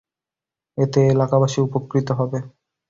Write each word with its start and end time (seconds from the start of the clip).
এতে 0.77 0.99
এলাকাবাসী 1.07 1.59
উপকৃত 1.61 2.07
হবে। 2.19 2.37